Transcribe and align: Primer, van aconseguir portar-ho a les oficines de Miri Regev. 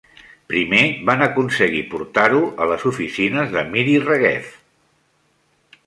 Primer, 0.51 0.79
van 1.09 1.21
aconseguir 1.25 1.83
portar-ho 1.91 2.41
a 2.65 2.69
les 2.73 2.87
oficines 2.93 3.55
de 3.59 3.67
Miri 3.75 3.95
Regev. 4.11 4.53